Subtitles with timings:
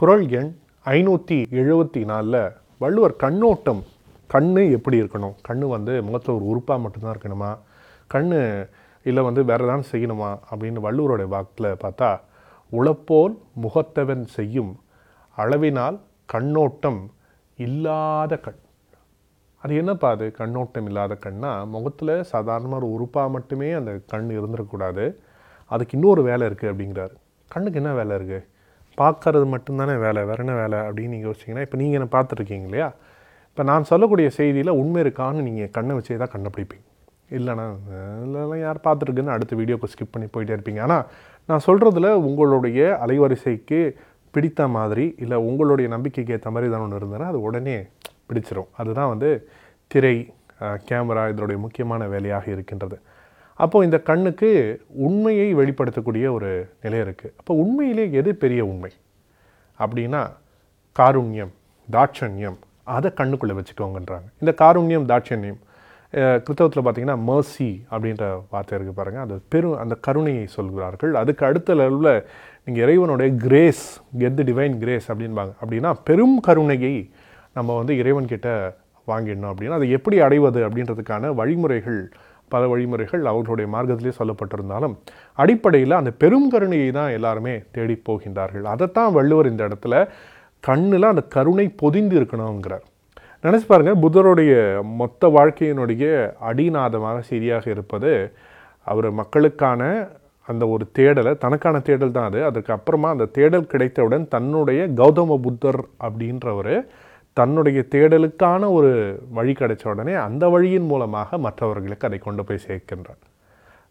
[0.00, 3.82] குரல் எண் ஐநூற்றி எழுபத்தி நாலில் வள்ளுவர் கண்ணோட்டம்
[4.26, 5.34] கண் எப்படி இருக்கணும்?
[5.42, 7.58] கண் வந்து முகத்தில் ஒரு உறுப்பாக மட்டும்தான் இருக்கணுமா?
[8.06, 8.32] கண்
[9.02, 10.38] இல்லை வந்து வேறு ஏதாவது செய்யணுமா?
[10.50, 12.20] அப்படின்னு வள்ளுவருடைய வாக்கில் பார்த்தா
[12.72, 14.80] உழப்போல் முகத்தவன் செய்யும்
[15.36, 17.10] அளவினால் கண்ணோட்டம்
[17.56, 18.60] இல்லாத கண்.
[19.58, 20.30] அது என்னப்பா அது?
[20.30, 21.64] கண்ணோட்டம் இல்லாத கண்ணா?
[21.64, 25.16] முகத்தில் சாதாரணமாக ஒரு உறுப்பாக மட்டுமே அந்த கண் இருந்துடக்கூடாது
[25.66, 27.14] அதுக்கு இன்னொரு வேலை இருக்குது அப்படிங்கிறாரு.
[27.48, 28.54] கண்ணுக்கு என்ன வேலை இருக்குது
[29.00, 32.88] பார்க்கறது மட்டும்தானே வேலை வேறு என்ன வேலை அப்படின்னு நீங்கள் யோசிச்சிங்கன்னா இப்போ நீங்கள் என்ன பார்த்துருக்கீங்க இல்லையா?
[33.50, 36.84] இப்போ நான் சொல்லக்கூடிய செய்தியில் உண்மை இருக்கான்னு நீங்கள் கண்ணை வச்சே தான் கண்டுபிடிப்பீங்க.
[37.36, 37.64] இல்லைண்ணா
[38.24, 40.80] இல்லைலாம் யார் பார்த்துருக்குன்னு அடுத்த வீடியோக்கு ஸ்கிப் பண்ணி போயிட்டே இருப்பீங்க.
[40.86, 41.04] ஆனால்
[41.50, 43.80] நான் சொல்கிறதுல உங்களுடைய அலைவரிசைக்கு
[44.34, 47.76] பிடித்த மாதிரி இல்லை உங்களுடைய நம்பிக்கைக்கு ஏற்ற மாதிரி தான் ஒன்று இருந்ததுன்னா அது உடனே
[48.28, 48.70] பிடிச்சிரும்.
[48.80, 49.30] அதுதான் வந்து
[49.90, 50.16] திரை
[50.88, 52.96] கேமரா இதனுடைய முக்கியமான வேலையாக இருக்கின்றது.
[53.62, 54.50] அப்போ இந்த கண்ணுக்கு
[55.08, 56.50] உண்மையை வெளிப்படுத்தக்கூடிய ஒரு
[56.84, 58.90] நிலை இருக்குது அப்போ உண்மையிலே எது பெரிய உண்மை?
[59.78, 60.22] அப்படின்னா
[60.96, 61.52] காருண்யம்
[61.88, 62.58] தாட்சண்யம்.
[62.96, 64.28] அதை கண்ணுக்குள்ளே வச்சுக்கோங்கன்றாங்க.
[64.42, 65.60] இந்த காருண்யம் தாட்சண்யம்
[66.44, 71.12] கிறித்தவத்தில் பார்த்தீங்கன்னா மர்சி அப்படின்ற வார்த்தை இருக்குது பாருங்கள் அது பெரும் அந்த கருணையை சொல்கிறார்கள்.
[71.22, 72.12] அதுக்கு அடுத்த லெவலில்
[72.64, 73.84] நீங்கள் இறைவனுடைய கிரேஸ்
[74.20, 75.52] கெத் டிவைன் கிரேஸ் அப்படின்பாங்க.
[75.62, 76.94] அப்படின்னா பெரும் கருணையை
[77.58, 78.48] நம்ம வந்து இறைவன்கிட்ட
[79.10, 82.00] வாங்கிடணும் அப்படின்னா அதை எப்படி அடைவது அப்படின்றதுக்கான வழிமுறைகள்
[82.48, 84.94] பல வழிமுறைகள் அவர்களுடைய மார்க்கத்திலே சொல்லப்பட்டிருந்தாலும்
[85.38, 88.66] அடிப்படையில் அந்த பெரும் கருணையை தான் எல்லாருமே தேடி போகின்றார்கள்.
[88.74, 89.94] அதைத்தான் வள்ளுவர் இந்த இடத்துல
[90.64, 92.84] கண்ணில் அந்த கருணை பொதிந்து இருக்கணுங்கிறார்.
[93.44, 94.52] நினச்சி பாருங்க புத்தருடைய
[95.00, 96.04] மொத்த வாழ்க்கையினுடைய
[96.50, 98.12] அடிநாதமாக சரியாக இருப்பது
[98.86, 99.82] அவர் மக்களுக்கான
[100.48, 102.40] அந்த ஒரு தேடலை தனக்கான தேடல் தான் அது.
[102.50, 106.74] அதுக்கப்புறமா அப்புறமா அந்த தேடல் கிடைத்தவுடன் தன்னுடைய கௌதம புத்தர் அப்படின்றவர்
[107.38, 108.90] தன்னுடைய தேடலுக்கான ஒரு
[109.36, 113.22] வழி கிடைச்ச உடனே அந்த வழியின் மூலமாக மற்றவர்களுக்கு அதை கொண்டு போய் சேர்க்கின்றார்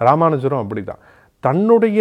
[0.00, 1.00] ராமானுஜரும் அப்படிதான்.
[1.44, 2.00] தன்னுடைய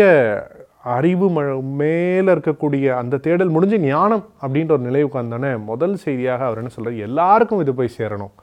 [0.95, 1.39] அறிவு ம
[1.79, 7.03] மேலே இருக்கக்கூடிய அந்த தேடல் முடிஞ்சு ஞானம் அப்படின்ற ஒரு நிலைவுக்கு வந்தோடனே முதல் செய்தியாக அவர் என்ன சொல்கிறார்
[7.07, 8.33] எல்லாருக்கும் இது போய் சேரணும்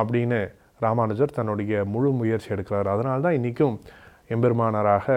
[0.00, 0.40] அப்படின்னு
[0.84, 2.88] ராமானுஜர் தன்னுடைய முழு முயற்சி எடுக்கிறார்.
[2.94, 3.74] அதனால தான் இன்றைக்கும்
[4.34, 5.16] எம்பெருமானராக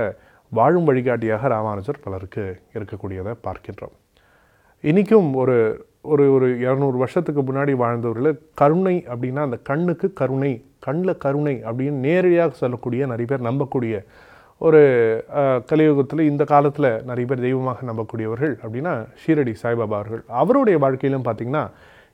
[0.52, 2.46] வாழும் வழிகாட்டியாக ராமானுஜர் பலருக்கு
[2.78, 3.96] இருக்கக்கூடியதை பார்க்கின்றோம்.
[4.84, 5.58] இன்றைக்கும் ஒரு
[6.06, 12.54] ஒரு ஒரு இரநூறு வருஷத்துக்கு முன்னாடி வாழ்ந்தவர்கள் கருணை அப்படின்னா அந்த கண்ணுக்கு கருணை கண்ணில் கருணை அப்படின்னு நேரடியாக
[12.54, 13.96] சொல்லக்கூடிய நிறைய பேர் நம்பக்கூடிய
[14.62, 14.82] ஒரு
[15.70, 18.94] கலியுகத்தில் இந்த காலத்தில் நிறைய பேர் தெய்வமாக நம்பக்கூடியவர்கள் அப்படின்னா
[19.24, 20.24] ஷீரடி சாய்பாபா அவர்கள்.
[20.28, 21.64] அவருடைய வாழ்க்கையிலும் பார்த்திங்கன்னா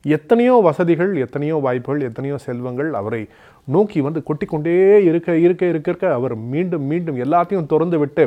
[0.06, 3.22] எத்தனையோ வசதிகள் எத்தனையோ வாய்ப்புகள் எத்தனையோ செல்வங்கள் அவரை
[3.68, 8.26] நோக்கி வந்து கொட்டிக்கொண்டே இருக்க இருக்க இருக்க இருக்க அவர் மீண்டும் மீண்டும் எல்லாத்தையும் திறந்து விட்டு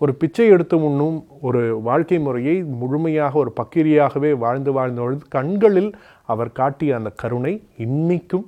[0.00, 1.16] ஒரு பிச்சை எடுத்து உண்ணும்
[1.48, 5.90] ஒரு வாழ்க்கை முறையை முழுமையாக ஒரு பக்கிரியாகவே வாழ்ந்து வாழ்ந்து வாழ்ந்து கண்களில்
[6.32, 7.52] அவர் காட்டிய அந்த கருணை
[7.86, 8.46] இன்னைக்கும்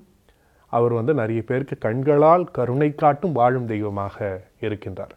[0.73, 4.17] அவர் வந்து நிறைய பேருக்கு கண்களால் கருணை காட்டும் வாழும் தெய்வமாக
[4.67, 5.15] இருக்கின்றார்.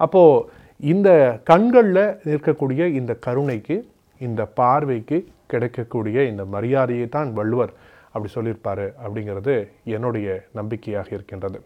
[0.00, 0.44] அப்போது
[0.92, 1.08] இந்த
[1.50, 3.76] கண்களில் இருக்கக்கூடிய இந்த கருணைக்கு
[4.20, 5.18] இந்த பார்வைக்கு
[5.52, 7.72] கிடைக்கக்கூடிய இந்த மரியாதையை தான் வள்ளுவர்
[8.12, 9.54] அப்படி சொல்லியிருப்பார் அப்படிங்கிறது
[9.96, 10.28] என்னுடைய
[10.58, 11.58] நம்பிக்கையாக இருக்கின்றது.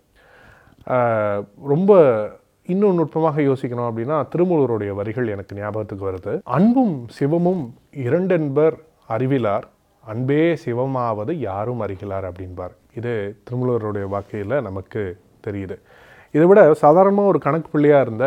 [1.72, 1.92] ரொம்ப
[2.72, 6.32] இன்னும் நுட்பமாக யோசிக்கணும் அப்படின்னா திருமூலருடைய வரிகள் எனக்கு ஞாபகத்துக்கு வருது.
[6.56, 7.62] அன்பும் சிவமும்
[8.06, 8.76] இரண்டென்பர்
[9.16, 9.66] அறிவிலார்
[10.12, 12.74] அன்பே சிவமாவது யாரும் அறிகிறார் அப்படின்பார்.
[12.98, 13.14] இது
[13.46, 15.02] திருமூலருடைய வாக்கையில் நமக்கு
[15.46, 15.76] தெரியுது.
[16.34, 18.26] இதை விட சாதாரணமாக ஒரு கணக்கு பிள்ளையாக இருந்த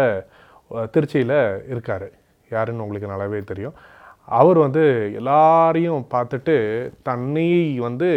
[0.94, 1.40] திருச்சியில்
[1.74, 2.08] இருக்கார்.
[2.56, 3.76] யாருன்னு உங்களுக்கு நல்லாவே தெரியும்.
[4.40, 4.84] அவர் வந்து
[5.20, 6.56] எல்லாரையும் பார்த்துட்டு
[7.08, 7.50] தன்னை
[7.86, 8.10] வந்து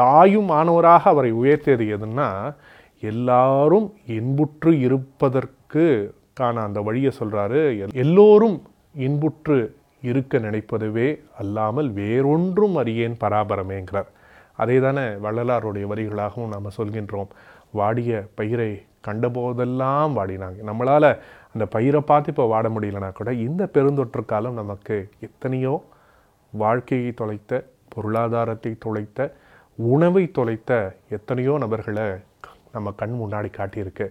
[0.00, 2.28] தாயும் ஆனவராக அவரை உயர்த்தியது எதுன்னா
[3.00, 8.62] எல்லாரும் இன்புற்று இருப்பதற்கு காண அந்த வழியை சொல்கிறாரு எல்- எல்லோரும்
[8.94, 14.06] இன்புற்று இருக்க நினைப்பதுவே அல்லாமல் வேறொன்றும் அறியேன் பராபரமேங்கிறார்.
[14.56, 17.26] அதே தானே வள்ளலாருடைய வரிகளாகவும் நாம் சொல்கின்றோம்.
[17.70, 20.58] வாடிய பயிரை கண்டபோதெல்லாம் வாடினாங்க.
[20.66, 21.18] நம்மளால்
[21.52, 25.84] அந்த பயிரை பார்த்து இப்போ வாட முடியலனா கூட இந்த பெருந்தொற்று காலம் நமக்கு எத்தனையோ
[26.52, 29.34] வாழ்க்கையை தொலைத்த பொருளாதாரத்தை தொலைத்த
[29.76, 32.02] உணவை தொலைத்த எத்தனையோ நபர்களை
[32.72, 34.06] நம்ம கண் முன்னாடி காட்டியிருக்கு.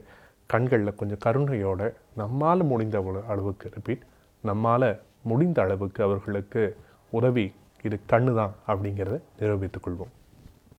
[0.45, 4.05] கண்களில் கொஞ்சம் கருணையோடு நம்மால் முடிந்த அளவுக்கு ரிப்பீட்
[4.43, 4.89] நம்மால்
[5.21, 6.63] முடிந்த அளவுக்கு அவர்களுக்கு
[7.09, 7.53] உதவி.
[7.83, 10.13] இது கண்ணு தான் அப்படிங்கிறத நிரூபித்துக் கொள்வோம்.